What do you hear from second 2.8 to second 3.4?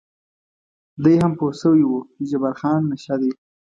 نشه دی.